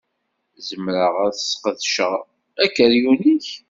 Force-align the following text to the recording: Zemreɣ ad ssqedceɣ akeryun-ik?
Zemreɣ 0.67 1.15
ad 1.27 1.35
ssqedceɣ 1.37 2.11
akeryun-ik? 2.63 3.47